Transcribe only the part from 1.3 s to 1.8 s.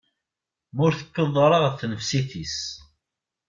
ara ɣer